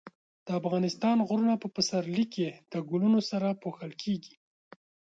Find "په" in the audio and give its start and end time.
1.63-1.67